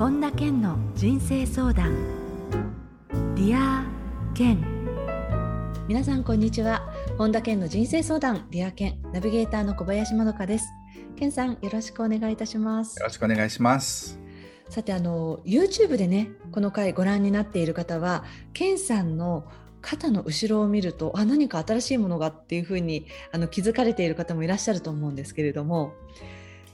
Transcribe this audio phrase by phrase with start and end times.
[0.00, 1.94] 本田健の人生相談。
[3.34, 4.58] Dear Ken。
[5.88, 6.90] 皆さんこんにちは。
[7.18, 8.46] 本田健の人生相談。
[8.50, 8.98] Dear Ken。
[9.12, 10.64] ナビゲーターの小林まどかです。
[11.16, 12.98] 健さんよろしくお願いいたします。
[12.98, 14.18] よろしくお願いします。
[14.70, 18.24] さてあの YouTube でねこの回ご覧になっている方は
[18.54, 19.44] 健さんの
[19.82, 25.92] 肩の後ろを見るとあ何か新しいものがっていうふうにあの気づかれている方もいらっしゃると思うんですけれども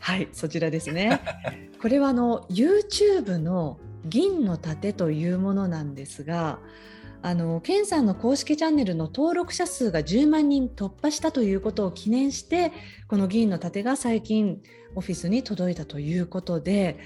[0.01, 1.21] はいそちらですね。
[1.81, 6.61] これはあの YouTube の銀の盾というものなんですが
[7.23, 12.73] あのケンさんの公式チャンネルの登録者数が10万人突破したということを記念して
[13.09, 14.63] この銀の盾が最近
[14.95, 16.99] オフィスに届いたということで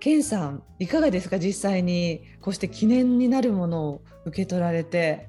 [0.00, 1.38] ケンさんいかがですか？
[1.38, 5.28] 実際にこうして記念になるものを受け取られて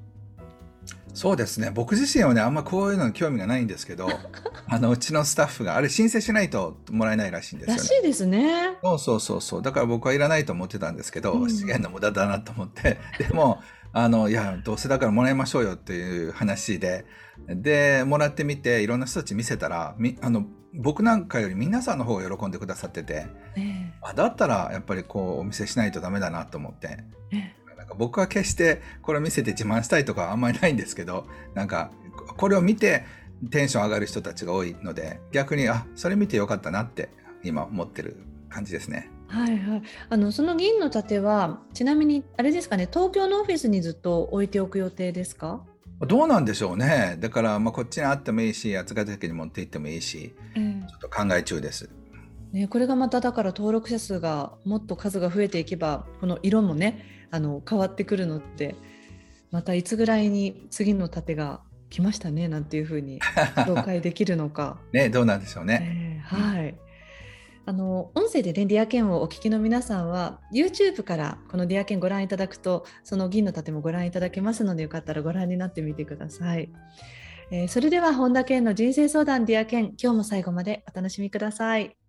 [1.14, 1.70] そうですね。
[1.72, 4.08] 僕自身はねあんまこういうのに興味がないんですけど
[4.68, 8.78] あのうちのスタッフがあれ申請しないともらえないらしいんですよ、ね、らしいですね。
[8.82, 9.62] そうそうそうそう。
[9.62, 12.98] だから僕はいらないと思ってたんですけど、うん、資源の無駄だなと思って。
[13.18, 13.60] でも
[13.92, 17.06] あのいやどうせだからもらいましょうよっていう話で
[17.48, 23.26] でもらってみていろんな人たち見せたらみあの僕なんかより皆さんの方が喜んでくださってて、
[23.56, 26.98] えー、あだったらやっぱりこうお見せしないとダメだなと思って、
[27.32, 27.59] えー、
[27.90, 31.90] か僕は決してこれを見せて自慢したいとかあんまりないんですけどなんか
[32.36, 33.04] これを見て
[33.50, 37.10] テンション上がる人たちが多いので逆にあそれ見てよかったなって
[37.42, 38.16] 今思ってる
[38.48, 39.10] 感じですね。
[39.28, 45.62] はいはい、あのその銀の盾はちなみにあれですかね東京のオフィスにずっと置いておく予定ですか？
[46.00, 51.88] どうなんでしょうねだからまあこっちにあってもいいし八ヶ岳に持って行ってもいいし、ちょっと考え中です。
[52.52, 58.74] ね、これがまただから登録者数がもっと数が増えていけばこの色もねあの変わってくるのって
[59.52, 63.20] またいつぐらいに次の盾が来ましたねなんていうふうに
[63.66, 64.78] 紹介できるのか。
[64.92, 65.80] ねどうなんでしょうね。
[65.82, 66.74] えー、はい、
[67.66, 76.70] あの音声でねディアケンをお聞きの皆さんは YouTube からこのディアケンご覧いただくとその銀の盾もご覧いただけますのでよかったらご覧になってみてください。
[77.52, 81.99] えー、それでは本田健の人生相談ディアケン今日も最後までお楽しみください。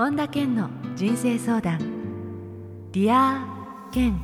[0.00, 1.78] 本田健の人生相談。
[2.90, 4.18] Dear Ken。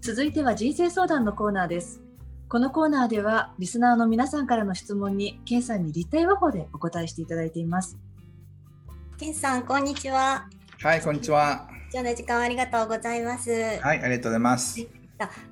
[0.00, 2.00] 続いては人生相談のコーナーです。
[2.48, 7.98] このコーナーではリスナーの皆さんからの質問にケンさんに立体話法でお答えしていただいています。
[9.18, 10.48] ケンさんこんにちは。
[10.80, 11.68] はいこんにちは。
[11.92, 13.50] 今日の時間ありがとうございます。
[13.50, 14.99] はいありがとうございます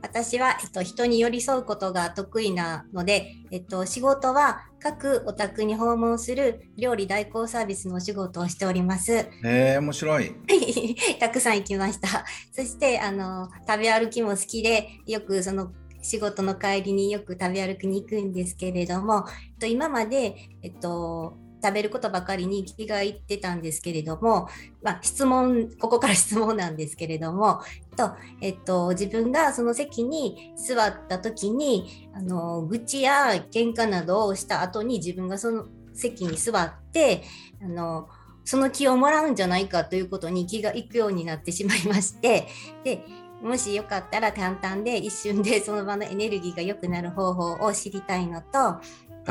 [0.03, 9.13] 私は、えっと、人に寄り添うことが得意なので、えっと、仕事は各お宅に訪問する料理代行サービスのお仕事をしております。
[9.13, 10.35] へえ、面白い。
[11.19, 12.25] たくさん行きました。
[12.53, 21.37] そして、あの、食べ歩きも好きで、よくその仕事の帰りによく食べ歩きに行くんですけれども、えっと、今まで、えっと、
[21.69, 24.49] 食べることばかりに気がいってたんですけれども、
[24.83, 27.61] まあ、質問、ここから質問なんですけれども、
[27.97, 37.23] とえっと、自分がその席に座った時に、あの、愚痴や喧嘩などをした後に自分がその席に座って、
[37.63, 38.09] あの、
[38.45, 42.49] その気をもらうんじゃないかということに気がいくようになってしまいまして、
[42.83, 43.05] で、
[43.43, 48.81] もしよかったら簡単で一瞬でその場のエネルギーが良くなる方法を知りたいのと、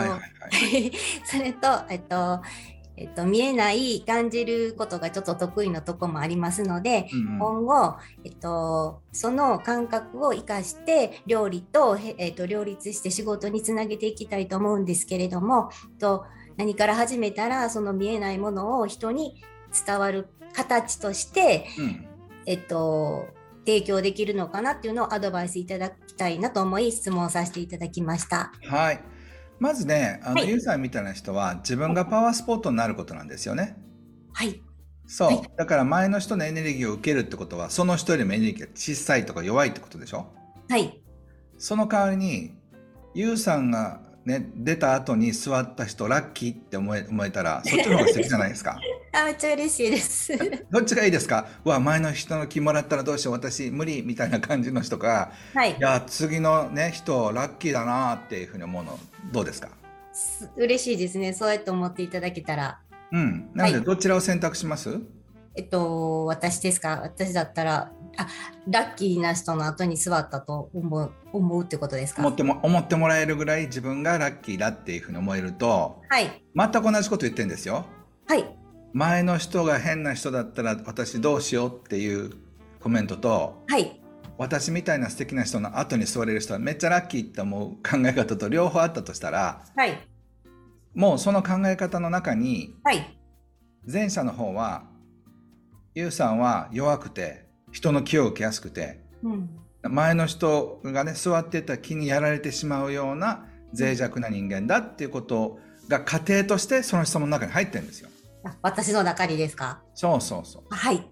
[0.02, 0.92] はいはいはい、
[1.26, 2.42] それと、えっと、
[2.98, 16.26] えっと、見えない感じることがちょっと得意なとこもありますので、うんうん、今後、えっと、その感覚を生かして料理と,、えっと両立して仕事につなげていきたいと思うんですけれども、えっと、
[16.58, 19.44] 何から始めたらその見えないものを人に
[19.86, 22.08] 伝わる形として、うん、
[22.48, 23.28] えっと
[23.68, 28.54] 提供できるのかなっていうのをアドバイスいただきたいなと思い質問させていただきました。
[28.64, 29.17] はい。
[29.60, 33.78] まずね、あの、はい、ユーザーみたいな人は自分がパワースポットになることなんですよね。
[34.34, 34.62] はい。
[35.08, 40.28] そう、はい、だから前の人のエネルギーを受けるってことは、その人よりもエネルギーが小さいとか弱いってことでしょ？
[40.70, 41.02] はい。
[41.58, 42.56] その代わりに、
[43.14, 48.78] ユーさんがね、出た後に座った人ラッキーって思え思えたらそっちの方が素敵じゃないですか
[49.18, 50.38] あめっちゃ嬉しいです。
[50.70, 51.48] どっちがいいですか？
[51.64, 59.00] わ前の人の気もらったらどうしよう私無理みたいな感じの人が、はい、いや次のね人ラッキーだなっていうふうに思うの
[59.32, 59.70] どうですか？
[60.56, 61.34] 嬉しいですね。
[61.34, 62.80] そうやって思っていただけたら。
[63.12, 63.50] うん。
[63.56, 65.02] なのでどちらを選択します、はい、
[65.56, 67.00] えっと私ですか？
[67.02, 68.28] 私だったらあ
[68.68, 72.22] ラッキーな人の後に座ったと思う思うってことですか？
[72.22, 77.86] 思っても思ってもらえるぐらい自分がラッキーだっていうふうに思えると、はい、全く同じこと言ってるんですよ。
[78.28, 78.44] はい、
[78.94, 82.32] 前の人が変な人だったら私どうしようっていう
[82.80, 84.00] コメントと、はい、
[84.38, 89.98] 私みたいな素敵な人の後に座れる人はめっちゃラッキーって思う考え方と両方あったとしたら、はい、
[90.94, 93.14] もうその考え方の中にはい。
[93.90, 94.84] 前者の方は
[95.96, 99.50] ユウさんは弱くて人の気を受けやすくてうん。
[99.84, 103.46] 前の人がね座ってた木にやられてしまうような
[103.78, 108.10] 脆弱な人間だっていうことが過程としてその質問の中に入ってるんですよ。
[108.44, 109.82] あ私の中にですか？
[109.94, 110.64] そうそうそう。
[110.70, 111.10] はい。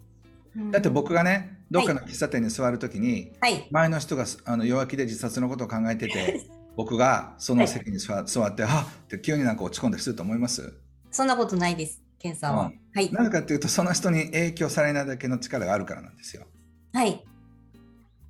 [0.71, 1.23] だって僕が。
[1.23, 3.67] がねどっかの喫茶店に座るときに、はい。
[3.71, 6.45] 前の人があの弱気で自殺のことを考えてて
[6.75, 10.73] 僕がその席に座,、座ってはっって急になんか落ち込んだりすると思います？
[11.09, 12.65] そんなことないです、ケンさんは。
[12.65, 13.11] うんはい。
[13.11, 16.45] なぜかっていうとその人に影響されないだけの力があるからなんですよ。
[16.93, 17.25] はい。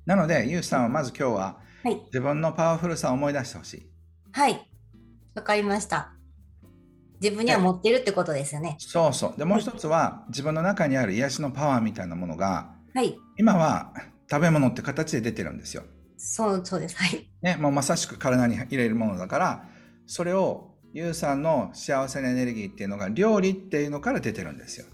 [0.06, 2.00] なのでユウさんはまず今日ははい。
[2.06, 3.86] 自分のパワフルさを思い出してほしい。
[4.32, 4.68] はい。
[5.34, 6.15] わかりました。
[7.20, 8.76] 自分には持ってるってことですよね。
[8.78, 9.38] そうそう。
[9.38, 13.18] でもう一つは自分の中にある癒しのパワーみたいなものがはい。
[13.36, 13.92] 今は
[14.30, 15.82] 食べ物って形で出てるんですよ。
[16.16, 16.96] そう、そうです。
[16.96, 17.28] はい。
[17.42, 19.68] ね、もうまさしく体に入れるものだから
[20.06, 24.86] それをユウさんの幸せなエネルギーっていうのが料理っていうのから出てるんですよ。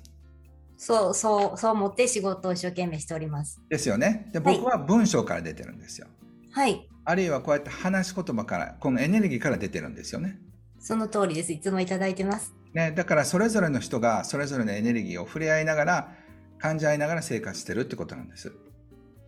[0.76, 3.60] そう、そう、そう思って仕事を一生懸命しております。
[3.68, 4.28] ですよね。
[4.32, 6.08] ではい僕は文章から出てるんですよ。
[6.50, 6.88] はい。
[7.04, 10.40] あるいはこうやって話し言葉からこのエネルギーから出てるんですよね。
[10.82, 11.52] その通りです。
[11.52, 12.52] いつもいただいてます。
[12.74, 16.12] ねだからそれぞれの人がそれぞれのエネルギーを触れ合いながら
[16.58, 18.52] 感じ合いながら生活してるってことなんです。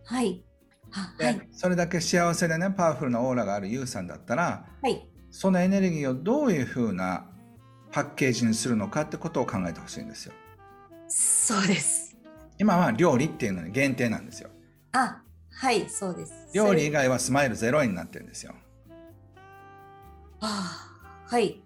[0.03, 0.43] はい。
[0.91, 1.47] はい。
[1.51, 5.09] それだけ幸せでねパワフルなオーラがあるユウさんだったらはい。
[5.31, 7.27] そのエネルギーをどういうふうな
[7.91, 10.33] パッケージにするのかってことを考えてほしいんですよ。
[11.07, 12.17] そうです。
[12.57, 14.49] 今は料理っていうのに限定なんですよ。
[14.91, 15.21] あ、
[15.51, 16.33] はい、そうです。
[16.53, 18.53] 料理以外はスマイルゼロ円になってるんですよ。
[20.41, 20.94] あ
[21.27, 21.61] はい。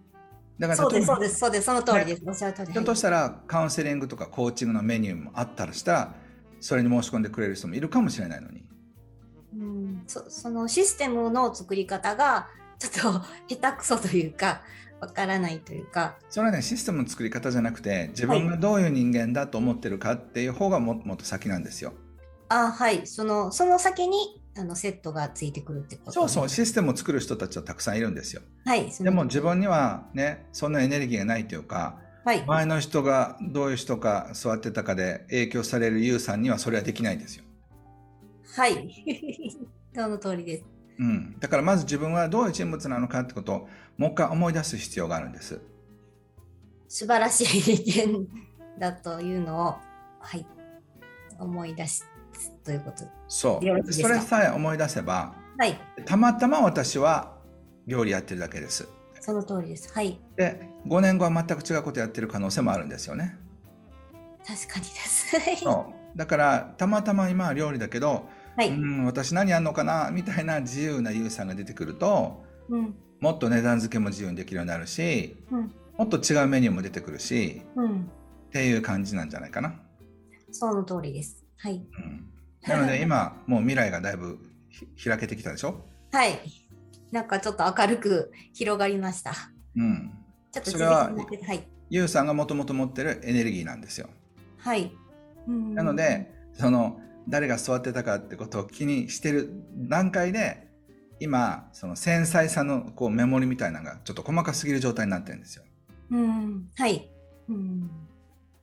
[0.59, 1.65] だからそうです、そうです、そうです。
[1.65, 2.23] その通りです。
[2.25, 2.73] おっしゃる通り。
[2.73, 6.15] ひょっとしたらカウンセリングとかコーチングのメニューもあったらしたら
[6.59, 8.63] それに申し込んでくれる人もいるかもしれないのに。
[9.57, 12.47] うん、そそのシステムの作り方が
[12.77, 13.21] ちょっと
[13.55, 14.61] 下手くそというか
[14.99, 21.93] わからないというかそれはねシステムの作り方じゃなくて自分がどういう人間だと思ってるかっていう方がももっと先なんですよ。
[22.49, 28.41] あはいそのその先にあのセットがついてくるってことそうそうシステムを作る人たちはたくさんいるんですよ。
[28.65, 32.45] はいでも自分にはねそんなエネルギーがないというかはい。
[32.45, 37.43] 前の人がどういう人か座ってたかで影響されるユウさんにはそれはできないんですよ。
[38.55, 38.93] はい。
[39.95, 40.63] その通りです。
[40.99, 45.61] うん、だからまず自分はどういう人物なのかってことをもう一回思い出す必要があるんです。
[46.89, 48.27] 素晴らしい人間
[48.77, 49.75] だというのを
[50.19, 50.45] はい
[51.39, 52.05] 思い出す
[52.63, 52.97] ということ。
[52.97, 55.77] ですかそれさえ思い出せばはい。
[56.05, 57.35] たまたま私は
[57.85, 58.87] 料理やってるだけです。
[59.19, 59.93] その通りです。
[59.93, 60.17] はい。
[60.37, 63.37] で5年後は全く違うことやってる可能性もあるんですよね。
[64.47, 65.37] 確かにです。
[65.37, 65.57] はい。
[65.57, 66.17] そう。
[66.17, 72.95] だからたまたま今は料理だけど、はい、うん私何やんのかなみたいな自由なユウさんが出てくるとうん。
[73.19, 75.71] もっと値段付けも自由にできるようになるしうん。
[75.97, 78.09] もっと違うメニューも出てくるしうん。
[78.47, 79.75] っていう感じなんじゃないかな。
[80.51, 81.43] その通りです。
[81.57, 81.75] はい。
[81.75, 82.28] うん、
[82.67, 84.39] なので今もう未来がだいぶ
[84.69, 86.39] ひ開けてきたでしょ、はい。
[87.11, 89.33] なんかちょっと明るく広がりました。
[89.75, 90.11] うん、
[90.51, 91.67] ちょっとそれははい。
[91.89, 94.09] ユウさんがもともと持ってるエネルギーなんですよ。
[94.57, 94.91] はい。
[95.47, 100.67] うんなので、その誰が座ってたかってことを気にしてる段階で
[101.19, 105.63] 今その繊細さのこうメモリみたいなのがちょっと細かすぎる状態になってるんですよ。
[106.11, 106.69] うん。
[106.75, 107.09] はい。
[107.49, 107.89] うん。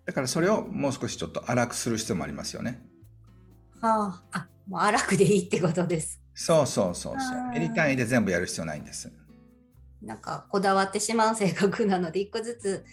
[0.05, 2.81] だからそれをもう少しちょっと荒くする必要もありますよね。
[3.81, 4.39] はあ。
[4.39, 6.21] あ、もう荒くでいいってことです。
[6.35, 7.51] そうそうそうそうあ。
[7.53, 9.13] ーやりたいで全部やる必要ないんです。
[10.03, 12.85] なんかこだわってしまう性格なので、一個ずつ、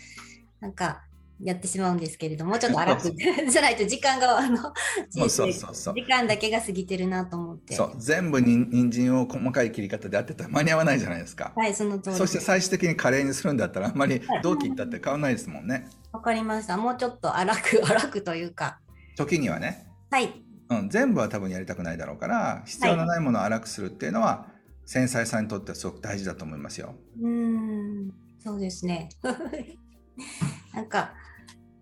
[0.60, 1.04] なんか、
[1.42, 4.58] やってしまうんですけれども、 ちょっと荒く、 じゃないと時間が、あの、
[5.10, 7.76] そうそうそうそう時間だけが過ぎてるなと思って。
[7.76, 11.52] そう全部に人参を細かい切り方でやってたら間に合わないじゃないですか。
[11.56, 12.40] はい、その通りそして。
[12.40, 15.88] 最終的にカレーにするんだったらあんまりどう切ったって変わらないですもんね。
[16.12, 16.78] わかりました。
[16.78, 18.80] もうちょっと荒く、荒くというか。
[19.16, 20.43] 時にはね、はい。
[20.80, 24.48] うん、全部は多分やりたくないだろうから必要のないものを荒くするっていうのは、
[24.86, 26.96] 繊細さにとってはすごく大事だと思いますよ。
[27.22, 29.10] うーん、そうですね。
[30.74, 31.14] なんか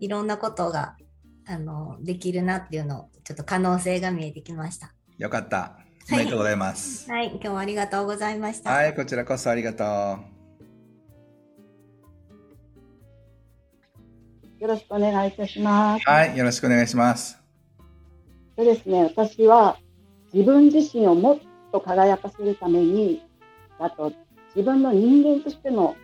[0.00, 0.96] いろんなことが
[1.46, 4.94] あのできるなっていうのをちょっと可能性が見えてきました。
[5.18, 5.78] よかった。
[6.10, 7.10] おめでとうございます。
[7.12, 8.70] はい、今日はありがとうございました。
[8.70, 10.32] はい、こちらこそありがとう。
[14.60, 16.08] よろしくお願いいたします。
[16.08, 17.41] はい、よろしくお願いします。
[18.56, 19.78] でですね、私は
[20.32, 21.38] 自分自身をもっ
[21.72, 23.22] と輝かせるために、
[23.78, 24.12] あと
[24.54, 25.96] 自分の人間としての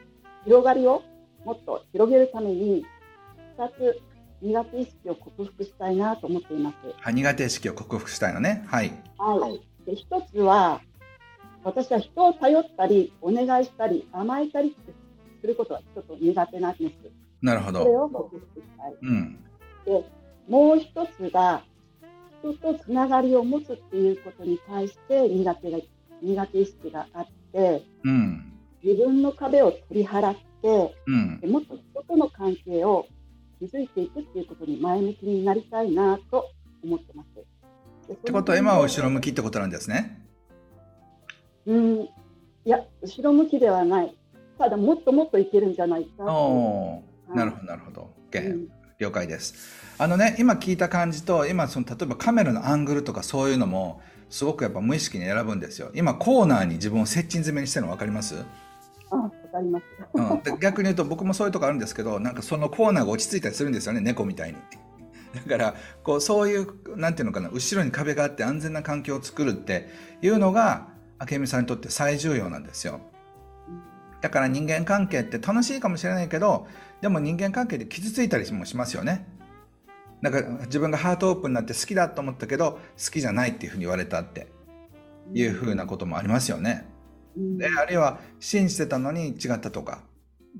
[0.45, 1.02] 広がりを
[1.45, 2.87] もっと広げるために、
[3.59, 4.02] 2つ
[4.40, 6.76] 苦手意識を克服したいなと思っています。
[7.00, 8.64] はい、苦手意識を克服したいのね。
[8.69, 8.93] はい。
[9.19, 9.85] はい。
[9.85, 10.81] で、一つは、
[11.64, 14.93] 私は人を頼ったり、お願いしたり、甘えたりって
[15.40, 16.95] することはちょっと苦手なんです。
[17.43, 18.05] なるほそれど。
[18.05, 18.95] を克服したい。
[19.02, 19.45] うん。
[19.85, 20.05] で、
[20.49, 21.62] もう一つが、
[22.42, 25.78] 人とつながりを持つっていうことに対して苦手が、
[26.23, 28.52] 苦手意識があって、うん。
[28.83, 31.47] 自分の壁を取り払って、うんで。
[31.47, 33.07] もっと人との関係を
[33.61, 36.50] 築いていくっていうことに前向きになりたいなと
[36.85, 37.28] 思ってます。
[38.12, 40.25] っってことは今は後ろ向きってことなんですね。
[41.66, 42.09] うん、い
[42.64, 44.16] や、後ろ向きではない。
[44.59, 46.25] ただ、もっともっといけるんじゃないか。
[46.25, 48.11] おお、なるほどなるほど。
[48.30, 49.55] OK 了解です。
[49.97, 55.90] あのね、今聞いた感じと、今その例えばカメラのアングルとかそういうのも、すごくやっぱ無意識に選ぶんですよ。
[55.95, 58.45] 今コーナーに自分を接近詰めにしてるの分かります、
[59.11, 59.85] あ、わかります。
[60.14, 64.57] うん、で逆に言うと僕もそういうとこあるんですけど、なんかそのコーナーが落ち着いたりするんですよね、猫みたいに。
[65.35, 69.88] だからこうそういうなんていうのかな後ろに壁があって安全な環境を作るって
[70.23, 70.88] いうのが
[71.31, 73.00] 明美さんにとって最重要なんですよ。
[74.21, 76.67] だから人間関係って楽しいかもしれないけど
[77.01, 79.27] でも人間関係で傷ついたりもしますよね。
[80.21, 84.59] なんか自分がハートオープンになって好きだと思ったけど好きじゃないっていうふうに言われたって。
[85.35, 86.87] いうふうなこともありますよね。
[87.37, 87.59] うん。
[87.59, 90.03] であるいは信じてたのに違ったとか。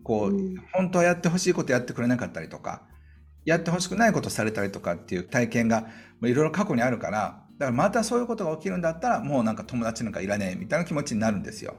[0.03, 0.57] こう、うん。
[0.73, 2.83] 本当はやってほしいことやってくれなかったりとか。
[3.45, 5.87] やってほしくないことされたりとかっていう体験が
[6.23, 7.45] いろいろ過去にあるから。
[7.59, 11.77] だからまたそういうことが起きるんだったらもうなんか友達なんかいらねえみたいな気持ちになるんですよ。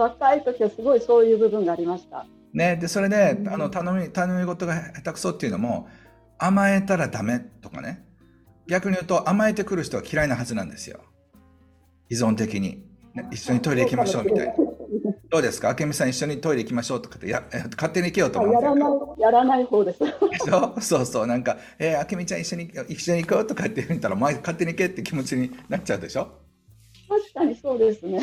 [0.00, 2.26] 若い時はすごいそういう部分がありました。
[2.52, 3.48] ね、でそれでうん。
[3.48, 5.88] あの頼み頼み事が下手くそっていうのも
[6.38, 8.04] 甘えたらダメとかね。
[8.68, 11.00] 逆に言うと甘えてくる人は嫌いなはずなんですよ。
[12.08, 12.84] 依存的に、
[13.14, 14.54] ね、一緒にトイレ行きましょうみたいな。
[15.28, 15.74] どうですか？
[15.78, 19.98] 明美さん一緒にトイレ行きましょうとかってやえ勝手に行けようと思うんやらない、やらない方です。
[19.98, 20.80] でしょ？
[20.80, 21.26] そうそう。
[21.26, 26.28] なんか「えー、明美ちゃん一緒に一緒に行こう」とかって言ったら「お前勝手に行け」って気持ちになっちゃうでしょ？
[27.08, 28.20] 確かにそうですね。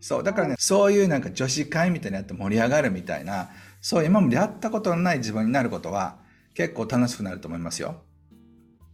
[0.00, 3.50] そうだからねそういうなんか女子会みたいなやって盛り上がるみたいな
[3.80, 6.18] そう今までやったことのない自分になることは
[6.54, 8.02] 結構楽しくなると思いますよ。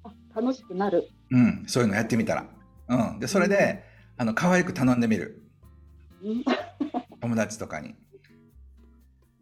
[0.03, 1.09] あ楽しくなる。
[1.31, 2.47] うん、そういうのやってみたら。
[2.89, 3.85] うん、でそれで
[4.17, 5.43] あの可愛く頼んでみる
[6.23, 6.45] うん
[7.21, 7.95] 友達とかに。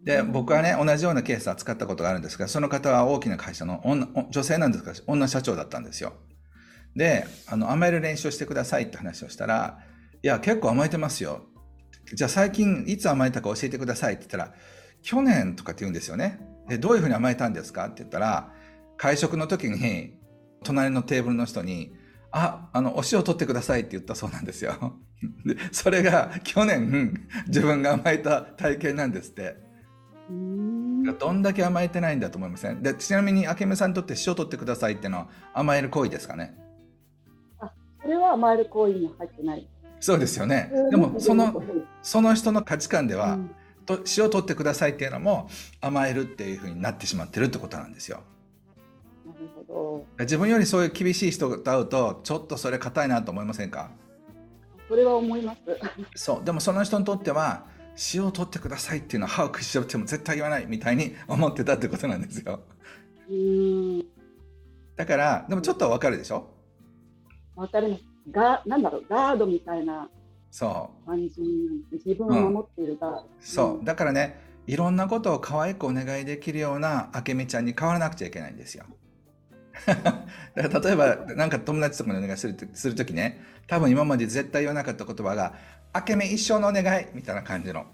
[0.02, 6.14] で僕はね同じようなケース扱ったことがあるんですがその方は大きな会社の女女性なんですが女社長だったんですよ。
[6.96, 9.78] であの甘える練習をしてくださいって話をしたら
[10.22, 11.46] 「いや結構甘えてますよ」
[12.04, 14.54] じゃあ最近いつ甘えたか教えてくださいって言ったら
[15.02, 16.40] 「去年」とかって言うんですよね。
[16.68, 17.86] でどういうふうに甘えたんですか？
[17.86, 18.52] って言ったら
[18.96, 20.18] 会食の時に
[20.64, 21.94] 隣のテーブルの人に
[22.32, 24.98] 「ああのお塩取ってください」って言ったそうなんですよ。
[25.44, 29.56] でそれが去年自分が甘えた体験なんですって。
[30.28, 30.80] うん
[31.18, 32.82] どんだけ甘えてないんだと思いません？
[32.82, 36.54] でちなみに明美さんにとって塩取ってくださいっていうのは甘える行為ですかね？
[38.02, 39.69] それは甘える行為に入ってない。
[40.00, 40.72] そうですよね。
[40.90, 41.62] でもその
[42.02, 43.50] その人の価値観では、うん
[43.86, 45.48] と塩取ってくださいっていうのも
[45.80, 48.22] 甘えるっていうふうになってしまってるってことなんですよ。
[49.26, 50.22] なるほど。
[50.22, 53.90] 自分よりそういう厳しい人と会うとちょっとそれ硬いなと思いませんか？
[54.88, 55.60] それは思います。
[56.14, 57.64] そうでもその人にとっては
[58.14, 62.60] 塩を取ってくださいっていうのは歯を食いしばっても絶対言わないみたいに 思ってたってことなんですよ。
[63.30, 64.04] うん。
[64.94, 66.46] だからでもちょっとはわかるでしょ？
[67.56, 68.04] わかります。
[68.30, 70.08] が、なんだろう、ガードみたいな
[70.50, 71.42] そう感じ。
[71.92, 73.26] 自分を守っているガード。
[73.40, 78.84] そうだからねいろんなことを可愛くお願いできるような明美ちゃんに変わらなくちゃいけないんですよ。
[79.86, 80.24] だか
[80.54, 85.54] ら例えばなんか友達とかにお願いするとする時ね多分今まで絶対言わなかった言葉が
[86.08, 87.86] 「明美一生のお願い」みたいな感じの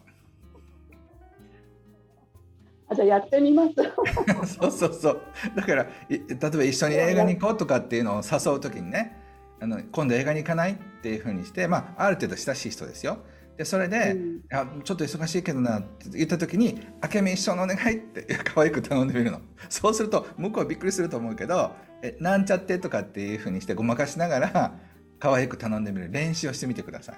[2.88, 3.74] あ、じゃあやってみます。
[4.58, 5.20] そうそうそう
[5.54, 9.25] だからい例えば一緒に映画に行こうとかっていうのを誘う時にね
[9.60, 13.18] あの今度映画に行かないっていうふうにして、まあ、ある程度親しい人ですよ。
[13.56, 14.40] でそれで、うん。
[14.52, 16.78] あちょっと忙しいけどなって言った時に
[17.14, 19.40] 「明美一生のお願い」って 可愛く頼んでみるの。
[19.70, 21.72] そうすると向こうはびっくりすると思うけど
[22.02, 24.78] 「えなんちゃって」とかっていうふうにしてごまかしながら
[25.18, 26.10] 可愛く頼んでみる。
[26.12, 27.16] 練習をしてみてください。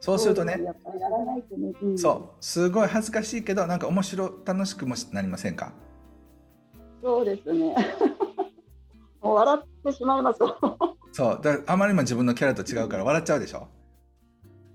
[0.00, 0.60] そうするとね
[1.96, 5.72] そうすごい恥ずかしいけどなんか面白楽しくもなりませんか？
[7.02, 7.74] そうですね。
[9.22, 10.40] もう笑ってしまいます。
[11.12, 11.40] そう。
[11.42, 13.68] だあまりにも自分のキャラと違うから笑っちゃうでしょ？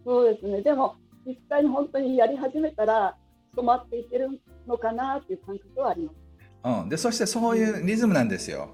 [0.06, 0.62] そうですね。
[0.62, 3.17] でも、実際に本当にやり始めたら、
[3.56, 4.29] 染まっていける
[4.67, 6.15] のかなっていう感覚はあります。
[6.63, 8.70] うん、でそしてそういうリズムなんですよ。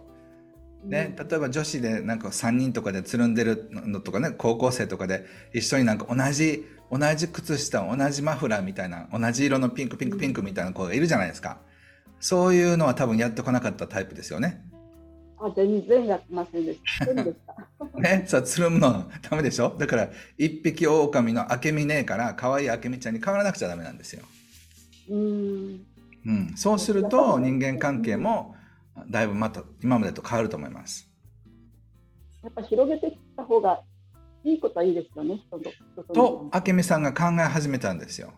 [0.83, 1.27] ね、うん。
[1.27, 11.59] 例えば女子でなんか3人とかでつるんでるのとかね高校生とかで一緒になんか同じ同じ靴下同じマフラーみたいな同じ色のピンクピンクピンクみたいな子がいるじゃないですか。
[12.19, 14.61] そういうのは多分やってこなかったタイプですよね
[15.43, 17.05] ああ、全然やってませんでした。
[17.05, 17.99] した。
[17.99, 19.75] ね、さ、つるむのダメでしょ？
[19.77, 24.23] だから、一匹狼の明美姉から可愛い明美ちゃんに変わらなくちゃダメなんですよ。
[25.09, 25.85] うーん。
[26.25, 26.53] うん。
[26.55, 28.55] そうすると、人間関係も、
[29.09, 31.11] だいぶまた今までと変わると思います。
[32.41, 33.81] やっぱ広げていった方が
[34.45, 35.69] いいことはいいですよね、人と。
[35.93, 38.33] 人と、明美さんが考え始めたんですよ。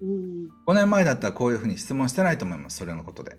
[0.00, 0.48] うん。
[0.66, 3.36] 5年前だったらこういうふうに質問してないと思います、それのことで。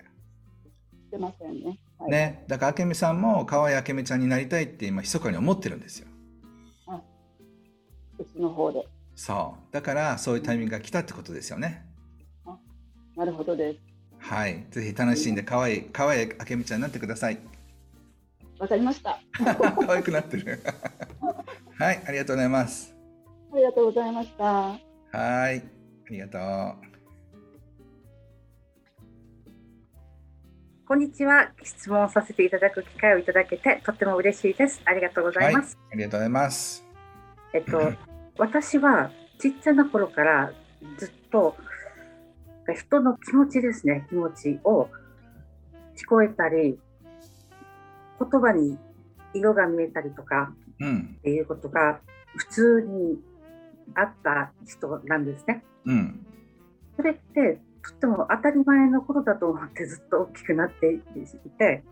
[1.15, 1.79] してませんね。
[1.97, 2.43] はい、ね。
[2.47, 6.07] だから明美さんも可愛い明美ちゃんになりたいって今、密かに思ってるんですよ。
[8.17, 8.87] うちの方で。
[9.15, 9.73] そう。
[9.73, 11.85] だから、そういうタイミングが来たってことですよね。
[13.15, 13.79] なるほどです。
[14.19, 14.65] はい。
[14.71, 17.39] ぜひ楽しんで可愛い、可愛い明美ちゃんになってください。
[18.59, 19.19] わかりました。
[19.45, 19.55] あ
[19.85, 20.61] 可愛くなってる。
[21.77, 22.95] はい、ありがとうございます。
[23.53, 24.43] りがとうございました。
[24.43, 24.79] はい、
[25.17, 25.61] あ
[26.09, 26.94] りがとう。
[30.87, 31.49] こんにちは。
[31.63, 34.81] 質問させていただく機会をいただけてとっても嬉しいです。
[34.85, 35.79] ありがとうございます。
[35.91, 36.85] ありがとうございます。
[37.53, 37.93] えっと、
[38.37, 40.53] 私はちっちゃな頃から
[40.97, 41.55] ずっと
[42.75, 44.89] 人の気持ちですね、気持ちを
[45.97, 46.77] 聞こえたり、
[48.19, 48.77] 言葉に
[49.33, 51.99] 色が見えたりとかうん、っていうことが
[52.35, 53.19] 普通に
[53.95, 55.63] あった人なんですね。
[55.85, 56.25] うん、
[56.95, 60.99] それってとっても当たり前のことだと思ってずっと大きくなってい
[61.57, 61.83] て、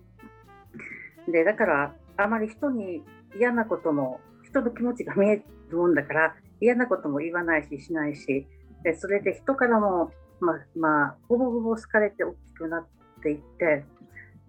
[1.28, 3.04] で、だからあまり人に
[3.38, 8.48] 嫌なことも、人の気持ちが見えるもんだから嫌なことも言わないししないし、
[8.84, 12.88] で、それで人からも、ま、まあ、ほぼほぼ好かれて大きくなっ
[13.22, 13.86] ていって、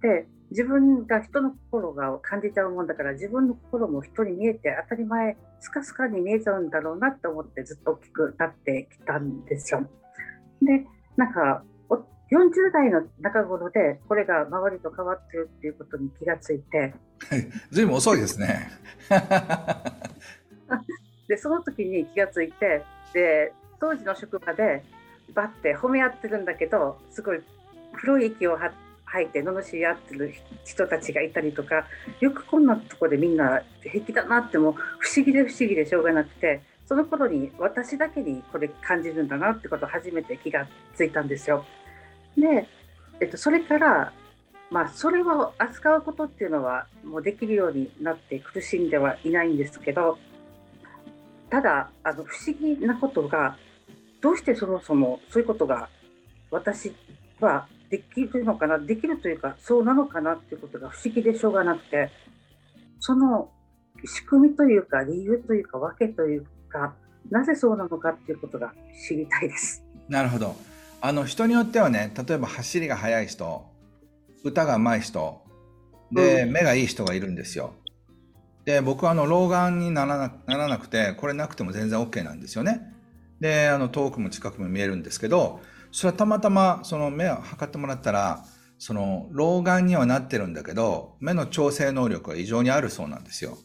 [0.01, 9.89] で、自分が人の心が感じちゃうもんだから自分の心も人に見えて当たり前スカスカに見えちゃうんだろうなって思ってずっと大きくなってきたんですよ。
[10.63, 10.87] で
[11.17, 12.03] なんかお40
[12.73, 16.95] 代の中頃でこれが周りと変わってるっていうことに気がついて
[17.71, 18.71] ずいぶん遅いですね。
[21.29, 24.85] でその時に気がついてで当時の職場で
[25.35, 27.43] バッて褒め合ってるんだけどすごい
[27.93, 31.87] 黒い息を吐いて罵り合ってる人たちがいたりとか
[32.21, 41.65] よくこんなとこでみんな平気だなっても不思議で不思議でしょうがなくてその頃に私だけにこれ感じるんだなってことを初めて気がついたんですよ。
[42.37, 42.69] で、
[43.21, 44.13] えっと、それから
[44.71, 50.19] まあそれを扱うことっていうのはもうできるようになって苦しんではいないんですけど
[51.51, 53.57] ただあの不思議なことが
[54.21, 55.89] どうしてそもそもそういうことが
[56.51, 56.93] 私
[57.41, 62.11] はできるのかなできるというかそうなのかなっていうことが不思議でしょうがなくて
[63.01, 63.51] その
[64.05, 66.95] 仕組みというか理由というか訳というか
[67.31, 68.75] なぜそうなのかっていうことが
[69.09, 69.85] 知りたいです。
[70.09, 70.57] なるほど。
[71.01, 73.65] あの人によってはね、例えば走りが速い人、
[74.43, 75.45] 歌が上手い人、
[76.13, 77.75] で、うん目がいい人がいるんですよ。
[78.65, 82.83] で、僕はあの老眼にならなならなくて、これなくても全然 OK なんですよね。
[83.41, 85.61] で、あの遠くも近くも見えるんですけど、
[85.93, 88.45] それはたまたまその目を測ってもらったら、
[88.79, 93.57] その老眼にはなってるんだけど、目の調整能力が異常にあるそうなんですよ。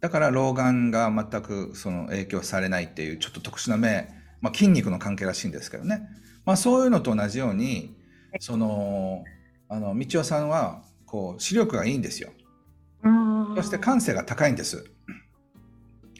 [0.00, 4.08] だから老眼が全くその影響されないっていうちょっと特殊な目、
[4.40, 6.08] まあ、筋肉の関係らしいんですけどね。
[6.44, 7.94] まあそういうのと同じように、
[8.40, 9.24] その、
[9.68, 12.30] あの、道夫さんは、こう、視力がいいんですよ。
[13.56, 14.90] そして感性が高いんです。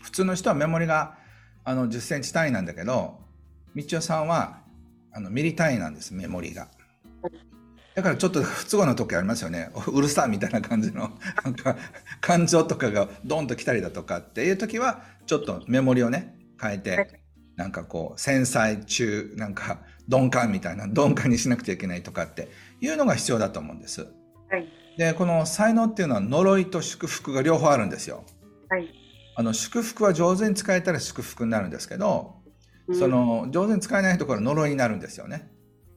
[0.03, 1.17] 普通の人はメモリが
[1.65, 3.21] あの10センチ単位なんだけど、
[3.75, 4.61] 道夫さんは
[5.13, 6.69] あのミリ単位なんです、メモリが。
[7.99, 9.71] だからちょっと不都合な時ありますよね。
[9.93, 11.77] うるさみたいな感じの、 なんか
[12.21, 17.21] 感情とかがドンと来たりだとかっていう時は、ちょっとメモリをね、変えはて、
[17.57, 24.03] なんかこう、繊細中、なんか鈍感みたいな、 鈍感にしなくちゃいけないとかっていうのが必要だと思うんです。
[24.49, 28.25] はいで、この才能っていうのは呪いと祝福が両方あるんですよ。
[28.69, 28.89] はい
[29.35, 32.43] あの祝福は上手に使えたら祝福になるんですけど、
[32.93, 35.49] その上手に使えないところは呪いになるんですよね。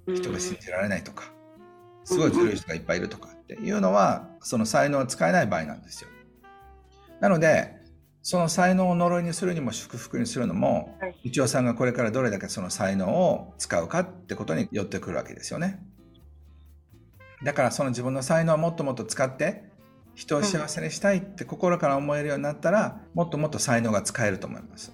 [0.08, 1.32] 人が信じられないとか、
[2.04, 6.10] すごいずるい人がいっぱいいるとかっていうのは、その才能を使えない場合なんですよ。
[7.20, 7.82] なので、
[8.24, 15.80] その才能を呪いにするにも祝福にするのも、はい一応さんがこれからどれだけその才能を使うかってことによってくるわけですよね。
[17.44, 19.64] だからその自分の才能をもっともっと使って、
[20.14, 24.94] 人を幸せにしたいって心から思えるようになったら、もっともっと才能が使えると思います。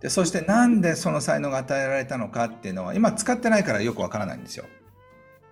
[0.00, 4.64] で、そしてなんでその才能が与えられたのかっていうのは、今使ってないからよくわからないんですよ。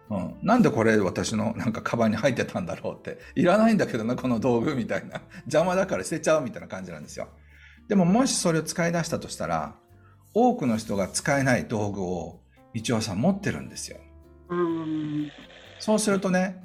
[0.08, 5.20] うん、なんでこれ私のなんかカバンに入ってたんだろうって、いらないんだけどな、この道具みたいな。
[5.46, 7.28] 邪魔だから捨てちゃうみたいな感じなんですよ。
[7.88, 9.74] でももしそれを使い出したとしたら、
[10.32, 12.40] 多くの人が使えない道具を
[12.74, 13.98] 道夫さん持ってるんですよ。
[14.48, 15.30] うん
[15.78, 16.62] そうするとね、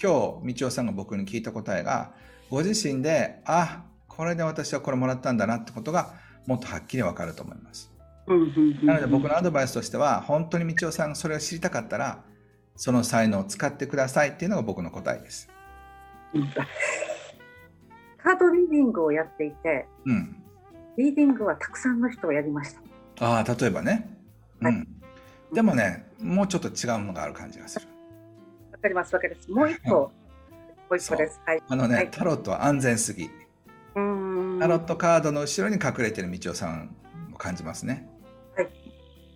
[0.00, 2.12] 今日道夫さんが僕に聞いた答えが
[2.50, 6.14] ご自身であこれで私はこれもらったんだなってことが
[6.46, 7.92] もっとはっきりわかると思います。
[8.82, 12.24] なので僕のアドバイスとしては本当に道夫さんがそれを知りたかったら
[12.76, 15.48] その才能を使ってくださいっていうのが僕の答えです。
[18.18, 20.42] カードリーディングをやっていて、うん。
[20.96, 22.74] リーディングはたくさんの人をやりまし
[23.18, 23.26] た。
[23.26, 24.08] ああ例えばね。
[24.60, 24.88] うん。
[25.52, 27.86] でもねもうちょっと違うものがある感じがする。
[28.72, 29.50] わかります、わかります。
[29.50, 30.12] もう一個、も
[30.90, 31.40] う一個です。
[31.46, 31.62] はい。
[31.68, 33.30] あのね、はいタロットは安全すぎ。
[33.94, 34.00] タ
[34.66, 36.94] ロットカードの後ろに隠れてる道夫さん
[37.32, 38.08] を感じますね。
[38.56, 38.68] はい。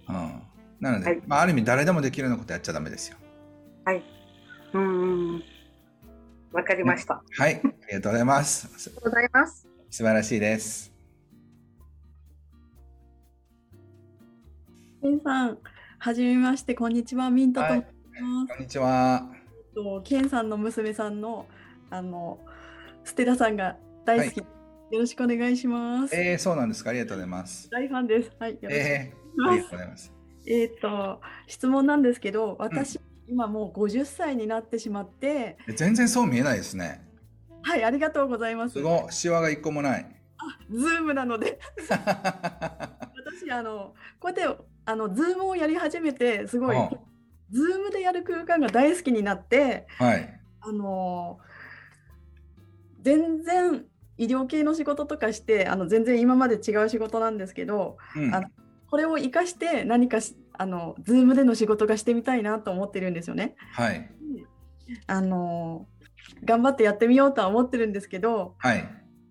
[0.08, 0.42] うん。
[0.80, 3.16] なので、はいまあ、ある意味誰でもできるようなことやっちゃダメですよ。
[3.84, 4.02] はい。
[4.74, 5.42] うーん。
[6.52, 7.14] わかりました。
[7.14, 7.54] あはい。
[7.54, 8.68] ありがとうございます。
[8.78, 9.68] すりがとうございます。
[9.90, 10.92] 素晴らしいです。
[15.02, 15.58] ケンさん、
[15.98, 18.48] はじめまして、こんにちは、ミントと申します。
[18.48, 19.26] こんにちは。
[19.74, 21.46] とケンさんの娘さんの、
[21.88, 22.38] あの、
[23.04, 24.38] ステラさんが大好き。
[24.38, 26.16] よろしくお願いします。
[26.16, 26.90] えー、そうなんですか。
[26.90, 27.70] ありがとうございます。
[27.70, 28.32] 大ファンです。
[28.38, 29.70] はい、よろしくお願いしえー、ありがとうます。
[29.70, 30.12] ございます。
[30.46, 37.02] えっ、と、質問なんですけど、私、今もう50歳になってしまって、え全然そう見えないですね。
[37.62, 38.74] はい、ありがとうございます。
[38.74, 39.12] すごい。
[39.12, 40.06] シワが一個もない。
[40.70, 46.90] ズームなので、私、あの、こうやって、あの、ズームをやり始めて、すごい、うん
[47.52, 50.40] ズームでやる空間が大好きになって、はい。
[50.62, 51.38] あの
[53.02, 53.86] 全然
[54.18, 58.34] 医療系の仕事とかしてあの全然今まで違う仕事なんですけどうん。
[58.34, 58.42] あ
[58.90, 63.56] これを活かして何かしあの Zoom での仕事がしてみたいなと思ってるんですよね。
[63.72, 64.10] はい。
[65.06, 65.86] あの
[66.44, 68.86] 頑張ってやってみようとは思ってるんですけどはい。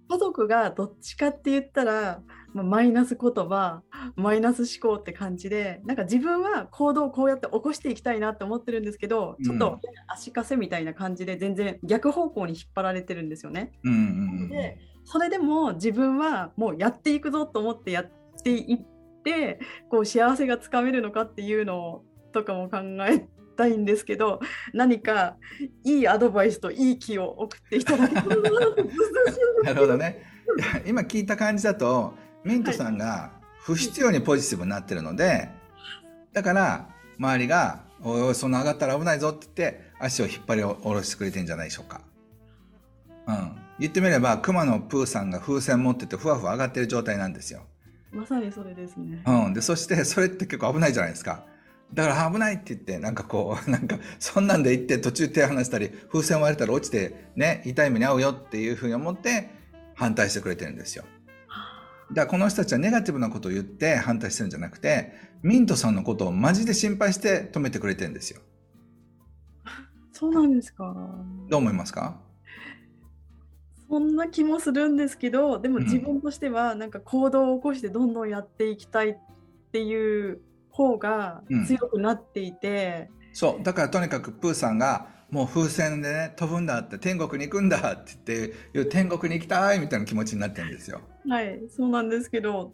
[0.09, 2.21] 家族がどっちかって言ったら、
[2.55, 3.83] まあマイナス言葉
[4.15, 13.73] マイナス思考って感じでなんか自分は行動をこうやって起こしていきたいなって思ってるんですけどちょっうんと足かせみたいな感じで全然逆方向に引っ張られてるんですよね。
[13.83, 14.01] うんうんう
[14.45, 14.49] ん。
[14.49, 18.11] でそれでも自分はもうやっていくぞと思ってやっ
[18.43, 18.88] ていっ
[19.23, 22.77] てこう幸せがつかめるのかっていうのとかも考
[23.09, 24.39] えたいんですけど
[24.73, 25.37] 何か
[25.83, 28.39] いいアドバイスといい気を送っていただけたらな
[29.63, 30.23] なるほどね。
[30.85, 35.49] 今聞いた感じだと、ミントさんが不必要にポジティブになってるので、
[36.33, 42.01] だから周りが、おいおい、そんな上がったら危ないぞって言って、足を引っ張り下ろしてくれてんじゃないでしょうか。
[43.27, 43.55] うん。
[43.79, 47.65] 言ってみれば、熊野プーさんが風船持ってて、ふわふわ上がってる状態なんですよ。
[48.11, 49.21] まさにそれですね。
[49.25, 49.53] うん。
[49.53, 51.45] で、そして、それって結構危ないじゃないですか。
[51.93, 59.49] だから危ないって言って、なんかこう、 なんか、そんなんで言って途中手離したり、風船割れたら落ちて、ね、痛い目に遭うよっていうふうに思って、
[59.95, 61.03] 反対してくれてるんですよ。
[62.11, 68.41] だからこの人たちはネガティブなことを言って反対してるんじゃなくて、ミントさんのことをマジで心配して止めてくれてるんですよ。
[70.11, 70.85] そうなんですか。
[71.49, 72.19] どう思いますか？
[73.89, 79.17] そんな気もするんですけど、でもうん自分としてはなんか行動を起こしてどんどんやっていきたいっ
[79.71, 83.63] ていう方がうん強くなっていて、そう。
[83.63, 91.01] だからとにかくプーさんが、もう風船でね、飛ぶんだって、天国に行くんだって言って、天国に行きたいみたいな気持ちになってるんですよ。
[91.27, 92.73] はい、そうなんですけど、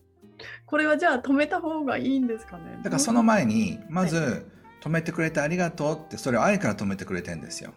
[0.65, 2.77] これはじゃあ止めた方がいいんですかね？
[2.83, 4.49] だからその前に、まず、
[4.81, 7.73] 止めてくれてありがとうって、それを愛から止めてくれてるんですよ。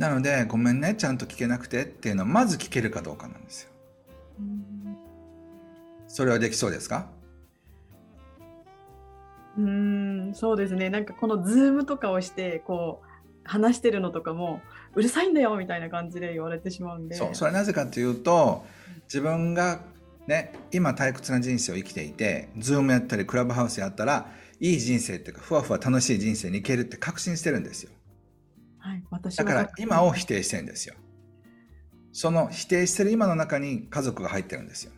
[0.00, 3.70] はいなので、ごめんね、ちゃんと聞けなくてっていうのは、まず聞けるかどうかなんですよ。
[4.40, 4.96] うん
[6.08, 7.06] それはできそうですか？
[9.56, 10.90] うーん、そうですね。
[10.90, 13.06] なんかこのズームとかをしてこう
[13.44, 14.60] 話してるのとかも
[14.96, 17.14] うるさいんだよみたいな感じで言われてしまうんで。
[17.14, 18.64] そう、それはなぜかというと、
[19.04, 19.82] 自分が
[20.26, 27.90] ね、今退屈な人生を生きていて、ズームやったり、クラブハウスやったら、いい人生っていうか、ふわふわ楽しい人生に行けるって確信してるんですよ。
[28.80, 30.94] はい、私だはから今を否定してるんですよ。
[32.12, 34.92] その否定してる今の中に家族が入ってるんですよ。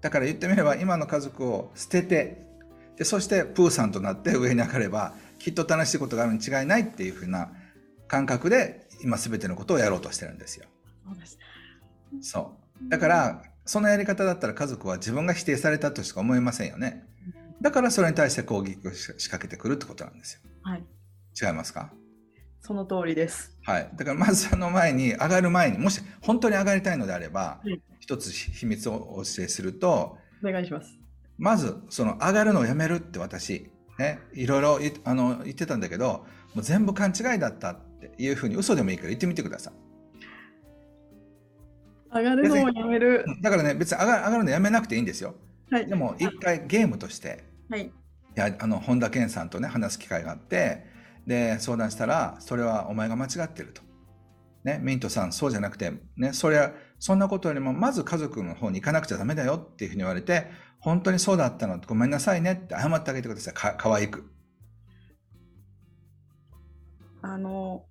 [0.00, 2.46] だから言ってみれば今の家族を捨てて、
[2.96, 7.50] でそしてプーさんとなって上に上がればきっと楽しいことがあるに違いないっていうふうな
[8.06, 10.66] 感覚で今全てのことをやろうとしてるんですよ。
[12.20, 12.88] そう。
[12.88, 17.04] だからそのやり方だったら家族は自分が否定されたとしか思えませんよね。
[17.60, 20.40] だからそれに対して攻撃を仕掛けてくるってことなんですよ。
[20.62, 20.84] はい、
[21.40, 21.92] 違いますか？
[22.60, 23.58] その通りです。
[23.62, 23.90] はい。
[23.96, 30.98] だからまずその前に、上がる前に、もし本当に上がりたいのであればはい、一つ秘密をお教えすると、お願いします。
[31.38, 39.74] まずその上がるのをやめるって私、ね、いろいろいあの言ってたんだけど、もう全部勘違いだったっていうふうに嘘でもいいから言ってみてください。
[42.12, 43.24] 上がるのをやめる。
[43.40, 45.34] だからね、別に上が上がるのやめなくていいんですよ。
[45.70, 45.86] はい。
[45.86, 47.86] でも一回ゲームとして、はい。
[47.86, 47.92] い
[48.34, 50.84] やあの本田健さんとね話す機会があって
[51.26, 53.82] で相談したらそれはお前が間違ってると。
[54.64, 60.48] ね、ミントさんそうじゃなくて、ね、それはそんなことよりもまず家族の方に行かなくちゃダメだよっていうふうに言われて
[60.80, 64.30] 本当にそうだったのごめんなさいねって謝ってあげてくださいか可愛く。
[67.22, 67.84] あの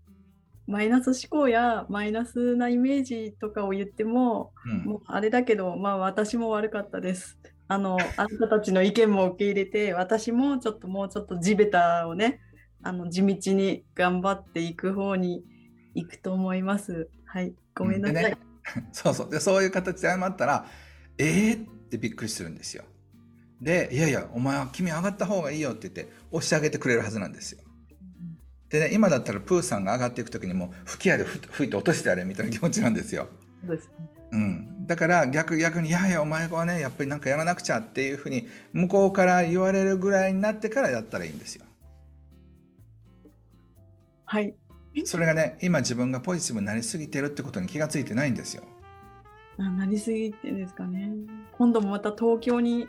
[0.70, 7.40] マイナス思考やマイナスなイメージとかを言っても、うんもうあれだけど、まあ私も悪かったです。
[7.68, 12.40] あの、あなたたちの意見も受け入れて、私もちょっともうちょっと地べたをね、
[12.84, 15.44] あの地道に頑張っていく方に
[15.96, 17.10] 行くと思います。
[17.26, 18.24] はい、ごめんなさい。
[18.24, 18.38] でね
[18.92, 20.66] そうそうでそういう形で謝ったら
[21.18, 22.84] えーってびっくりするんですよ。
[23.62, 27.62] でいやいやお前は君上がった方がいいよって言って押してあげてくれるはずなんですよ。
[28.70, 33.28] でね今だったらプーさんが上がっていく時にもう吹き矢でふ吹いて落としてやれみたいな気持ちなんですよ。
[33.66, 33.94] そうですね。
[34.32, 41.66] うん、だから逆逆に「いやいやお前はねやっぱりなんかやらなくちゃ」っていうふうに向こうから言われるぐらいになってからやったらいいんですよ。
[44.30, 44.54] はい。
[45.06, 48.64] それがね今自分がポジティブになりすぎてるってことに気がついてないんですよ。
[49.58, 51.12] あなりすぎてですかね。
[51.58, 52.88] 今度もまた東京に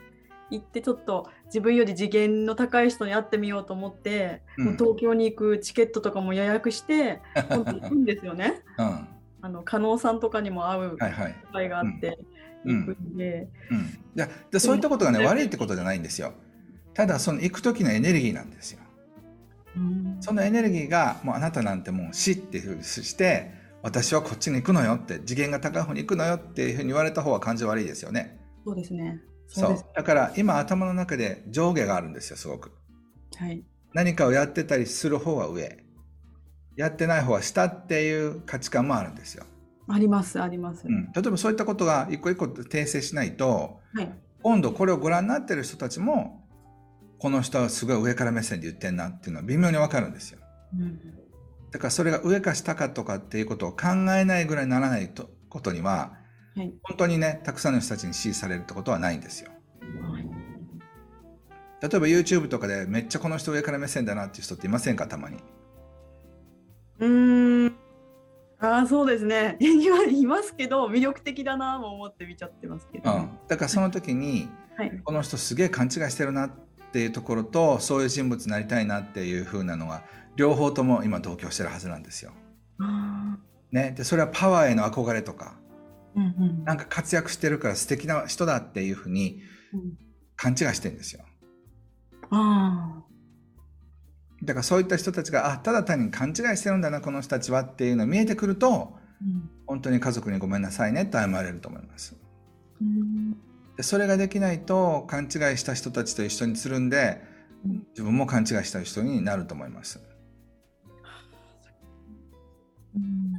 [0.50, 8.60] 行ってちょっと自分より次元の高い人に会ってみようと思って、うんもう東京に行くチケットとかも予約して 今度行くんですよね。
[8.76, 9.08] うん、は
[9.40, 10.98] あの加納さんとかにも会う。
[10.98, 10.98] 機
[11.52, 12.18] 会があって
[12.66, 13.82] うん行くんで、うん、い
[14.14, 16.34] やでそういったことがねうん悪いってことじゃないんですよ。
[16.92, 18.80] ただその行く時のエネルギーなんですよ。
[19.76, 23.52] うんそのエネルギーがもうあなたなんてもう死っていうふうにして
[23.82, 28.38] 私はこっちに行くのよって次元が高い方に行くのよっていうふうに言われた方は感じ悪いですよね。
[28.64, 29.20] そうですね。
[29.48, 29.84] そそう。
[29.94, 32.72] だから今頭の中で上下があるんですよすごく。
[33.36, 33.64] はい。
[33.94, 35.78] 何かをやってたりする方は上
[36.76, 39.44] やってない方は下っていう価値観もあるんですよ。
[39.88, 40.86] ありますあります。
[40.86, 44.12] うん、例えばそういったことが一個一個訂正しないとはい。
[44.42, 46.39] 今度これをご覧になってる人たちも
[47.20, 50.40] この人はすごい上から目線で言ってんなっていうのは微妙にわかるんですよ。
[50.74, 50.98] うん
[51.70, 56.14] だからそれが上か下かとかっていうことを考えないぐらいにならないとことには
[56.56, 56.74] はい。
[56.82, 59.52] 本当にねたくさんの人たちに支持されるってことはないんですよ。
[60.02, 60.26] はい
[61.82, 65.06] 例えば YouTube とかでめっちゃこの人上から目線だなっていう人っていませんか？
[65.06, 65.38] たまに。
[66.98, 67.76] うーん。
[68.58, 69.56] ああそうですね。
[69.60, 73.10] いますけど魅力的だなも思って見ちゃってますけど。
[73.10, 75.00] うん、だからその時にはい。
[75.04, 76.50] この人すげえ勘違いしてるなっ
[76.92, 80.02] ていうところとそういう人物になりたいなっていう風なのは
[80.36, 82.32] 両方とも今同居してるはずなんですよ。
[82.78, 83.38] あ
[83.72, 86.64] ね、でそれはパワーへの憧れとかーうんうん。
[86.64, 89.40] なんか活躍してるから素敵な人だっていう風に
[89.72, 89.98] うん。
[90.36, 91.24] 勘違いしてるんですよ。
[92.30, 93.02] あ
[94.42, 99.50] だからそういった人たちがあただ単に勘違いしてるんだなこの人たちはっていうのが見えてくるとーうん。
[99.66, 102.16] 本当に家族にごめんなさいねって謝れると思います。
[102.80, 103.36] うん
[103.80, 107.22] でそれができないと勘違いした人たちと一緒にするんで
[107.64, 109.98] うん自分も勘違いした人になると思います。
[112.94, 113.38] うん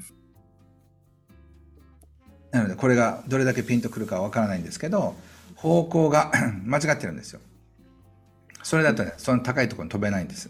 [2.49, 5.13] なのでこれがどれだけピンとくるかわからないんですけど
[5.55, 6.31] 方向が
[6.65, 7.39] 間違ってるんですよ。
[8.63, 10.49] それだとねその高いところに飛べないんです。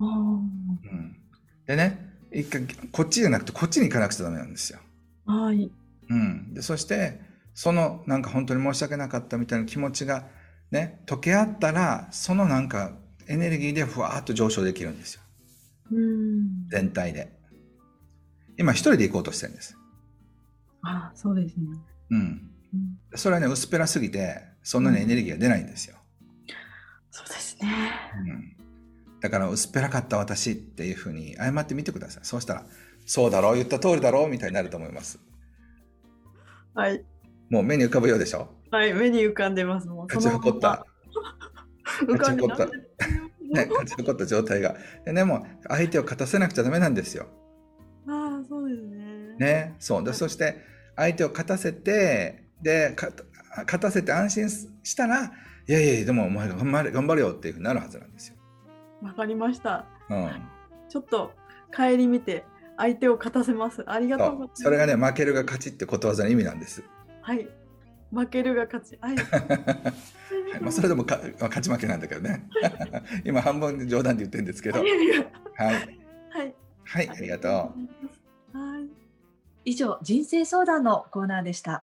[0.00, 1.16] うん、
[1.66, 4.80] でね一回こっちじゃなくてこっちに行かなくちゃダメなんですよ。
[5.24, 5.70] はい。
[6.08, 10.26] うん、でそしてそのなんか本当に申し訳なかったみたいな気持ちが
[10.70, 12.92] ね溶け合ったらそのなんか
[13.28, 15.22] エネルギーでふわーっと上昇できるんですよ
[15.92, 16.68] うん。
[16.68, 17.32] 全体で。
[18.58, 19.76] 今一人で行こうとしてるんです。
[20.82, 21.66] あーそうですね。
[22.10, 25.96] うん、うんそれはね薄っぺらすぎてそんなにエネルギーが出ないんですよ。
[27.10, 27.68] そうですね。
[28.26, 28.60] うん
[29.20, 32.24] だから薄っぺらかった私っていうふうに謝ってみてください。
[32.24, 32.64] そうしたら、
[33.06, 35.20] そうだろう、言った通りだろうみたいになると思います。
[36.74, 37.04] はい。
[37.50, 38.48] もう目に浮かぶようでしょ？
[38.70, 39.88] はい、目に浮かんでます。
[39.88, 40.86] もう勝ち誇った、
[42.06, 42.90] 浮かんで勝ち誇
[43.52, 44.76] ね、勝ち残った状態が。
[45.04, 47.26] でね、もう相手を勝たせなくちゃダメなんですよ。
[48.06, 49.34] ああ、そうですね。
[49.38, 50.04] ね、そう。
[50.04, 50.62] で、そして
[50.94, 53.10] 相手を勝たせて、で、か
[53.66, 54.48] 勝たせて安心
[54.84, 55.24] したら、
[55.66, 58.36] いやいやいや、でもお前頑張れ、頑張れよっていうふうになるはずなんですよ。
[59.02, 59.86] わかりました。
[60.08, 60.30] うん。
[60.88, 61.32] ちょっと
[61.74, 62.44] 帰り見て
[62.76, 63.82] 相手を勝たせます。
[63.86, 64.62] ありがとうそございうます。
[64.62, 66.84] それがね、負けるが勝ちってことわざの意味なんです。
[67.30, 67.48] はい。
[68.12, 68.98] 負けるが勝ち。
[69.00, 69.14] はい。
[70.60, 72.48] まあ、それでもかまあ勝ち負けなんだけどね。
[73.24, 74.80] 今半分冗談で言ってるんですけど。
[74.80, 74.90] はい。
[75.56, 76.54] はい。
[76.84, 78.58] はい、ありがとう。
[78.58, 78.88] はい。
[79.64, 81.84] 以上人生相談のコーナーでした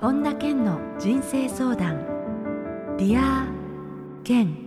[0.00, 1.98] 本田健の人生相談
[2.98, 4.63] Dear Ken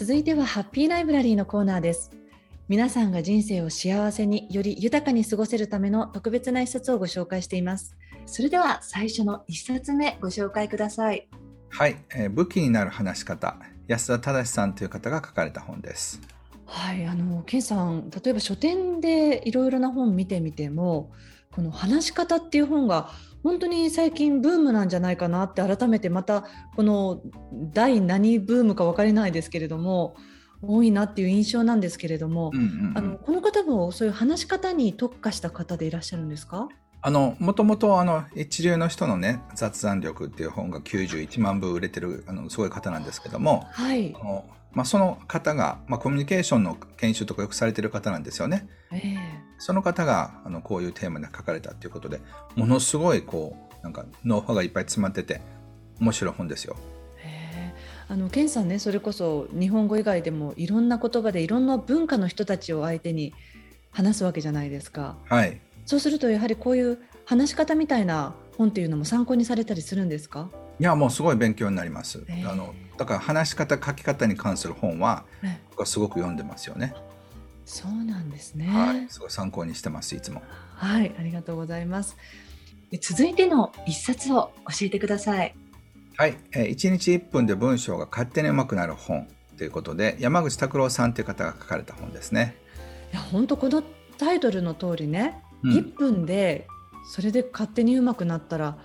[0.00, 2.10] 続いてはハッピーライブラリーのコーナーです
[2.68, 7.98] 皆さんが人生を幸せにより豊かに過ごせるための特別な一冊をご紹介しています。
[8.24, 11.28] それでは最初の一冊目ご紹介ください。
[11.68, 13.58] はい、えー武器になる話し方
[13.88, 16.18] 安田正さんという方が書かれた本です。
[16.64, 21.12] はい、あのケンさん、例えば書店でいろいろな本見てみても、
[21.54, 23.10] この話し方っていう本が
[23.42, 26.44] 本当に最近ブームなんじゃないかなって改めてまた
[26.76, 27.22] この
[27.72, 30.14] 第何ブームか分からないですけれども
[30.62, 32.98] 多いなっていう印象なんですけれども、うんうんうん。
[32.98, 36.68] あのこの方もそういう話し方に特化した方でいらっしゃるんですか？
[37.02, 44.14] あの、もともとあの、一流の人のね、雑談力っていう本が91万部売れてる、あの、すごい方なんですけども、はい。
[44.20, 48.68] あ、のまあ、その方が、まあ、コミュニケーションの研修とかよくされてる方なんですよね。
[48.92, 52.22] ええその方が、あの、こういうテーマで書かれたっていうことで、
[52.56, 55.42] ものすごい、こう、なんか、ノウハウがいっぱい詰まってて、
[56.00, 56.76] 面白い本ですよ。
[58.10, 63.32] あのケンさんねそれこそ日本語以外でもいろんな言葉でいろんな文化の人たちを相手に
[63.92, 65.16] 話すわけじゃないですか。
[65.28, 65.60] はい。
[65.86, 70.50] そうするとやはりこういう話し方みたいな本っていうのも参考にされたりするんですか？
[70.78, 72.22] いや、もうすごい勉強になります。
[72.28, 76.94] えーあの、だから話し方、書き方に関する本は、ね僕はすごく読んでますよね。
[77.64, 78.66] そうなんですね。
[78.66, 79.08] はい。
[79.08, 80.42] すごい参考にしてます、いつも。
[80.74, 82.16] はい、ありがとうございます。
[82.90, 85.54] で続いての一冊を教えてください。
[86.16, 92.56] はい、えー、1日1分で文章が勝手に上手くなる本ということで山口拓郎さんという方が書かれた本ですね。
[93.12, 93.82] いや本当この
[94.18, 96.66] タイトルの通りね、うん1分で
[97.04, 98.78] それで勝手に上手くなったら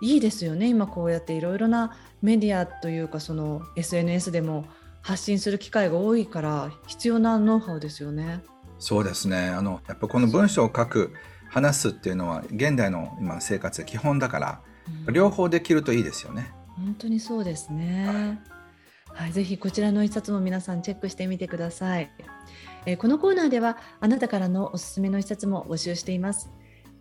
[0.00, 0.68] いいですよね。
[0.68, 4.66] 今こうやっていろいろなメディアというかその SNS でも
[5.00, 8.42] 発信する機会が多いから必要なノウハウですよね。
[8.78, 11.12] そうですねあのやっぱこの文章を書く
[11.48, 14.60] 話すっていうのは現代の今の生活で基本だから
[15.06, 16.52] うん両方できるといいですよね。
[16.76, 18.40] 本当にそうですね。
[19.06, 22.10] はい、ぜひこちらの一冊も皆さんチェックしてみてください。
[22.86, 26.50] えーこのコーナーではあなたからのおすすめの一冊も募集しています。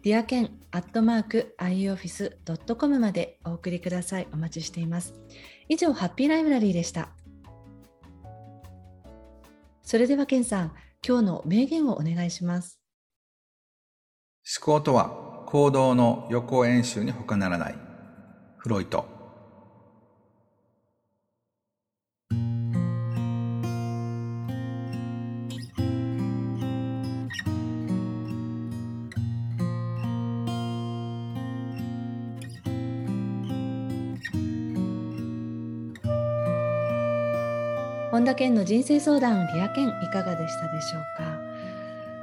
[0.03, 4.27] ディアケンアットマーク ioffice.com までお送りください。
[4.33, 5.13] お待ちしています。
[5.69, 7.09] 以上、ハッピーライブラリーでした。
[9.83, 10.73] それではケンさん、
[11.07, 12.79] 今日の名言をお願いします。
[14.59, 17.75] 思考とは行動の予行演習に他ならない。
[18.57, 19.11] フロイト。
[38.32, 41.38] 田健の人生相談リア健いかがでしたでしょうか？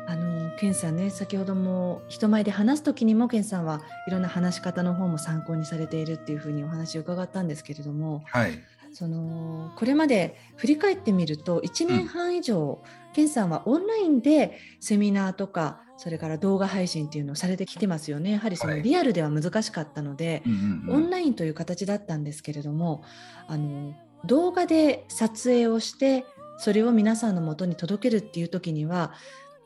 [0.07, 8.59] あの健さんね先ほども人前で話す時にも健さんはいろんな話し方の方も参考にされているっていうふうにお話を伺ったんですけれどもはい。
[8.91, 18.31] そのこれまで振り返ってみると1年半以上、健さんはオンラインでセミナーとかそれから動画配信っていうのをされてきてますよね。
[18.31, 18.77] やはりそはい。
[18.79, 21.05] のリアルでは難しかったので、うんうんうん。
[21.05, 23.03] オンラインという形だったんですけれども
[23.47, 23.93] あの
[24.25, 26.25] 動画で撮影をして
[26.59, 29.13] それを皆さんのもとに届けるっていう時には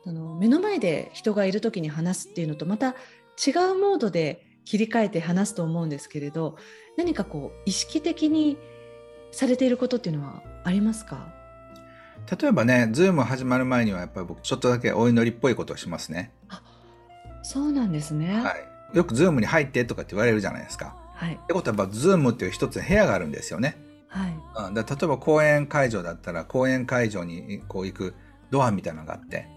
[0.06, 2.88] あの目の前で人がいる時に話すっていうのとまた
[3.44, 6.56] 違うモードで切り替えて話すと思うんですけれど
[6.96, 8.58] 何かこう意識的に
[9.30, 11.32] されていることっていうのはありますか？
[12.40, 16.32] 例えばね、ズーム始まる前にはやっぱり僕ちょっとだけお祈りっぽいことをしますね。
[17.42, 18.40] そうなんですね。
[18.40, 18.50] は
[18.92, 18.96] い。
[18.96, 20.94] よくズームに入ってとかって言われるじゃないですか。
[21.14, 23.76] はいってことはやっぱズームっていう一つの部屋があるんですよね。
[24.12, 24.66] はい。
[24.68, 28.14] うん、だ例えば講演会場だったら講演会場にこう行く
[28.50, 29.48] ドアみたいなのがあって。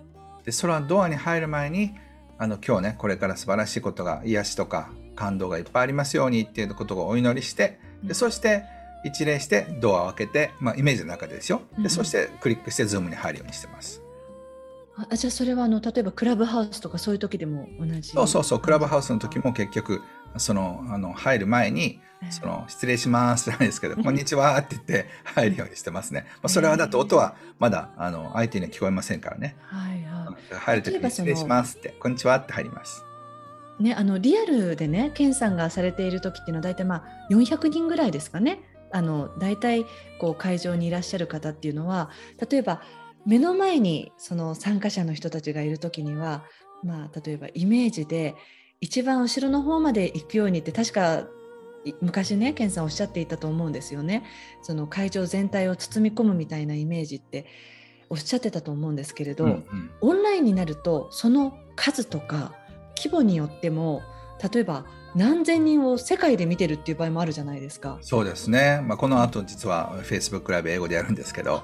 [0.46, 1.96] でそれはドアに入る前に
[2.38, 8.08] あの今日ねこれから素晴らしいことが癒しとか感動がいっぱいありますようにっていうことをお祈りしてうん。
[8.08, 8.64] でそして
[9.04, 11.62] 一礼してドアを開けて、まあ、イメージの中でですよ。
[11.78, 14.02] うんでそしてクリックしてズームに入るようにしてます。
[14.98, 18.12] あじゃあそれはあの例えばクラブハウスとかそういう時でも同じ？
[18.12, 18.60] そうそうそう。
[18.60, 20.02] クラブハウスの時も結局
[20.38, 26.26] そのあの入る前にええその失礼しますじゃないですけど、 こんにちはって言って入るようにしてますね。
[26.36, 29.56] まあ、それはだと音はまだあの相手には聞こえませんからね。
[29.62, 30.16] はいはい
[30.52, 33.04] 入る時に失礼しますって、こんにちはって入ります。
[33.80, 38.60] ね、あのリアルでね、ケンさんがされている時っていうのは大体まあ400人ぐらいですかね。
[38.92, 39.86] あの大体
[40.20, 42.10] こう会場にいらっしゃる方っていうのは、
[42.50, 42.82] 例えば
[43.26, 46.46] 目の前にその参加者の人たちがいる時には、
[46.84, 48.36] まあ例えばイメージで
[48.86, 51.28] 一番後ろの方まで行くようにって確か
[51.86, 54.24] い昔ね、ケンさんおっしゃっていたと思うんですよね。
[54.62, 57.48] その会場全体を包み込むみたいなイメージって
[58.12, 59.46] おっしゃってたと思うんですけれど。
[59.46, 62.54] うんうんオンラインになるとその数とか
[62.96, 64.04] 規模によっても
[64.54, 67.98] 例えば何千人を世界で見てるっていう場合もあるじゃないですか。
[68.02, 68.82] そうですね。
[68.86, 71.64] まあ、この後実は Facebook ライブ英語でやるんですけど、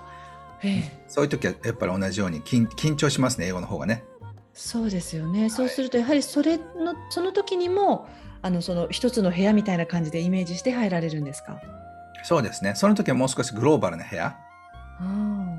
[0.63, 4.05] ええそういう時はやっぱり同じように緊緊張しますね英語の方がね。
[4.53, 5.49] そうですよね。
[5.49, 8.07] そうするとやはりそれのその時にも
[8.41, 11.59] あのその一つの部屋みたいな感じでイメージして入られるんですか？
[12.23, 12.75] そうですね。
[12.75, 14.37] その時はもう少しグローバルな部屋。
[14.99, 15.55] あ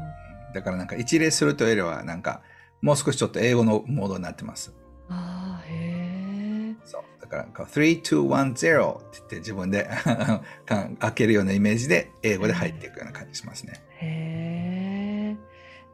[0.55, 2.43] だからなんか一礼するというよりはなんか
[2.83, 4.73] もう少しちょっと英語のモードになってます。
[5.09, 6.77] あああへえ。
[6.85, 7.03] そう。
[7.21, 9.89] だからこう3、2、1、0って言って自分で
[10.67, 13.73] か開けるようなイメージで英語で入っていくような感じしますね。
[14.01, 15.37] へ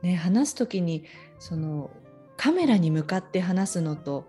[0.02, 0.06] え。
[0.06, 1.04] ね話す時に
[1.38, 1.90] その
[2.38, 4.24] カメラに向かって話すのと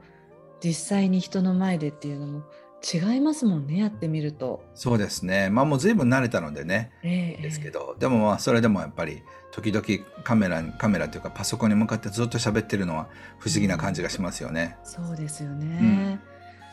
[0.61, 2.43] 実際に人の前でっていうのも
[2.81, 4.63] 違いますもんねやってみると。
[4.73, 5.49] そうですね。
[5.49, 6.91] まあもう随分慣れたのでね。
[7.03, 9.85] ええですけど、でもまあそれでもやっぱり時々
[10.23, 14.77] カメラにカメラというかパソコンに向かってずっと喋ってるのは不思議な感じがしますよね。
[14.83, 16.19] そうですよね、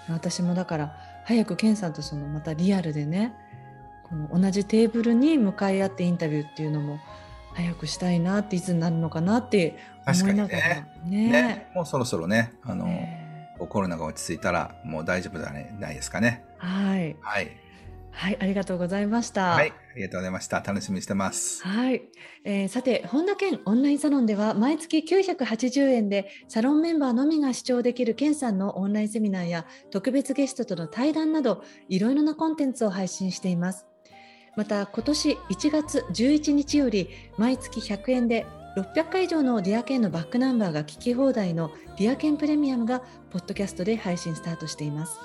[0.08, 3.34] 私もだから早くケンさんとそのまたリアルでね
[4.04, 7.00] この同じテーブルに向かい合ってインタビューっていうのも
[7.54, 9.76] 早くしたいなっていつになるのかなって
[10.06, 13.26] 思いながらねねもうそろそろね、あの、え
[13.58, 16.44] コロナが落ち着いたらもう大丈夫じゃないですかね。
[16.62, 17.50] えはいはい。
[18.12, 19.52] はいありがとうございました。
[19.52, 19.70] はい。
[19.70, 20.60] ありがとうございました。
[20.60, 21.62] 楽しみにしてます。
[21.62, 22.02] はい、
[22.44, 33.86] えーさて本田健オンラインサロンでは毎月980円でサロンメンバーのみが視聴できる健さんのオンラインセミナーや特別ゲストとの対談などいろいろなコンテンツを配信しています
[34.56, 38.46] また今年1月11日より毎月100円で
[38.76, 43.00] 600回以上のディアケンのバックナンバーが聞き放題のDear Ken Premium が
[43.30, 45.18] ポッドキャストで配信スタートしています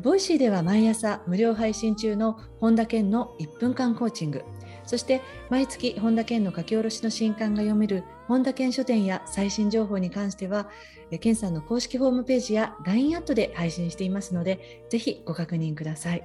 [0.00, 4.44] ボイシーでは毎朝無料配信中の本田健の1分間コーチング
[4.84, 10.68] そして毎月本田健の書き下ろしの新刊が読める本田健書店や最新情報に関しては
[11.10, 16.22] え健さんの公式ホームページや LINE アットで配信していますのでぜひご確認ください。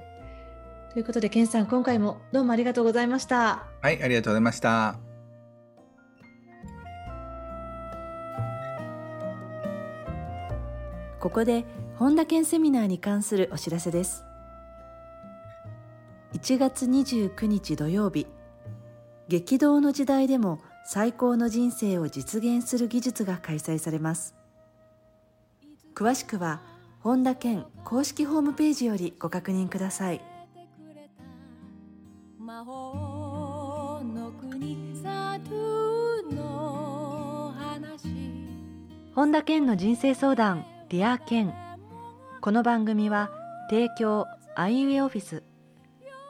[0.92, 3.66] ということで健さん今回もどうもありがとうございました。
[3.80, 4.02] はい。
[4.02, 5.11] ありがとうございました。
[11.22, 11.64] ここで
[11.98, 14.24] 本田健セミナーに関するお知らせです。
[16.34, 18.26] 1月29日土曜日
[19.28, 24.34] 激動の時代でも最高の人生を実現する技術が開催されます。
[25.94, 26.60] 詳しくは
[26.98, 30.20] 本田健公式ホームページよりご確認ください。
[32.36, 38.08] 魔法の国サトゥーの話。
[39.14, 41.54] 本田健の人生相談 Dear Ken
[42.42, 43.30] この番組は
[43.70, 45.42] 提供アイウェイオフィス。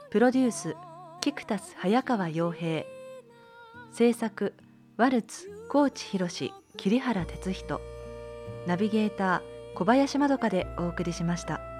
[0.08, 0.76] プロデュース
[1.20, 2.84] キクタス早川洋平。
[3.90, 4.54] 制作
[4.96, 7.80] ワルツ高知博桐原哲人。
[8.68, 11.71] ナビゲーター小林まどかでお送りしました。